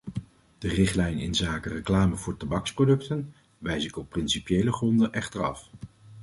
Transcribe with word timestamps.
De 0.57 0.67
richtlijn 0.67 1.17
inzake 1.17 1.69
reclame 1.69 2.15
voor 2.17 2.37
tabaksproducten 2.37 3.33
wijs 3.57 3.85
ik 3.85 3.97
op 3.97 4.09
principiële 4.09 4.73
gronden 4.73 5.13
echter 5.13 5.43
af. 5.43 5.69